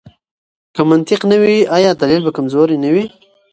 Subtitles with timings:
[0.75, 3.05] که منطق نه وي، آیا دلیل به کمزوری نه وي؟